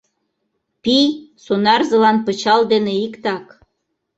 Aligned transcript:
Пий— 0.83 1.07
сонарзылан 1.43 2.17
пычал 2.25 2.61
дене 2.71 2.93
иктак. 3.05 3.45